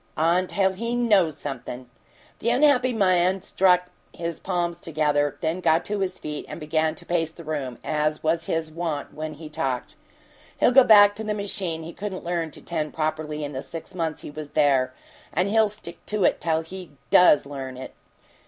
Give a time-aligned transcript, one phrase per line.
[0.17, 1.87] "Until he KNOWS something!"
[2.39, 7.05] The unhappy man struck his palms together, then got to his feet and began to
[7.05, 9.95] pace the room, as was his wont when he talked.
[10.59, 13.93] "He'll go back to the machine he couldn't learn to tend properly in the six
[13.93, 14.91] months he was there,
[15.31, 17.93] and he'll stick to it till he DOES learn it!